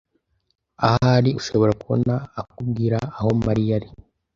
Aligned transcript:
Ahari 0.87 1.29
ushobora 1.39 1.71
kubona 1.81 2.13
akubwira 2.41 2.97
aho 3.17 3.29
Mariya 3.45 3.73
ari. 3.77 3.89